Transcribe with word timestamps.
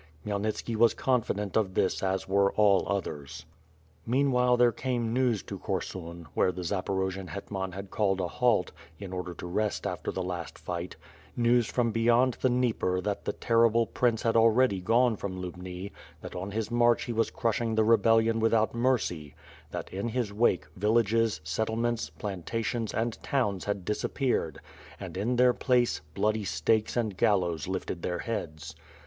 Khmyelnitski 0.25 0.75
was 0.75 0.95
confident 0.95 1.55
of 1.55 1.75
this 1.75 2.01
as 2.01 2.27
were 2.27 2.53
all 2.53 2.87
others. 2.89 3.45
Meanwhile 4.03 4.57
there 4.57 4.71
came 4.71 5.13
news 5.13 5.43
to 5.43 5.59
Korsun, 5.59 6.25
where 6.33 6.51
the 6.51 6.63
Zaporo 6.63 7.11
jian 7.11 7.29
hetman 7.29 7.73
had 7.73 7.91
called 7.91 8.19
a 8.19 8.27
halt, 8.27 8.71
in 8.97 9.13
order 9.13 9.35
to 9.35 9.45
rest 9.45 9.85
after 9.85 10.09
the 10.11 10.23
last 10.23 10.57
fight, 10.57 10.95
news 11.37 11.67
from 11.67 11.91
beyond 11.91 12.37
the 12.41 12.49
Dnieper 12.49 12.99
that 13.01 13.25
the 13.25 13.33
terrible 13.33 13.85
prince 13.85 14.23
had 14.23 14.35
already 14.35 14.81
gone 14.81 15.17
from 15.17 15.39
Lubni, 15.39 15.91
that 16.21 16.33
on 16.35 16.49
his 16.49 16.71
march 16.71 17.03
he 17.03 17.13
was 17.13 17.29
crush 17.29 17.61
ing 17.61 17.75
the 17.75 17.83
rebellion 17.83 18.39
without 18.39 18.73
mercy, 18.73 19.35
that, 19.69 19.93
in 19.93 20.09
his 20.09 20.33
wake, 20.33 20.65
villages, 20.75 21.39
settlements, 21.43 22.09
plantations, 22.09 22.91
and 22.91 23.21
towns 23.21 23.65
had 23.65 23.85
disappeared, 23.85 24.59
and 24.99 25.15
in 25.15 25.35
their 25.35 25.53
place, 25.53 26.01
bloody 26.15 26.43
stakes 26.43 26.97
and 26.97 27.17
gallows 27.17 27.67
lifted 27.67 28.01
their 28.01 28.17
heads. 28.17 28.73